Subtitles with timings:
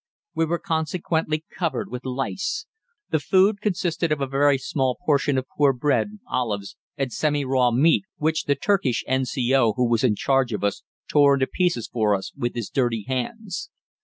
[0.33, 2.65] We were consequently covered with lice.
[3.11, 7.69] The food consisted of a very small portion of poor bread, olives, and semi raw
[7.69, 9.73] meat which the Turkish N.C.O.
[9.73, 13.69] who was in charge of us tore in pieces for us with his dirty hands.